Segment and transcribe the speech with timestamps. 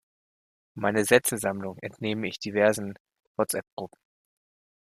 [0.73, 2.95] Meine Sätzesammlung entnehme ich diversen
[3.37, 3.99] WhatsApp-Gruppen.